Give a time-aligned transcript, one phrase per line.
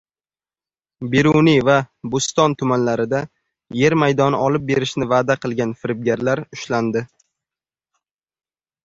[1.09, 1.73] Beruniy va
[2.15, 3.19] Bo‘ston tumanlarida
[3.81, 7.05] yer maydoni olib berishni va’da qilgan firibgarlar ushlandi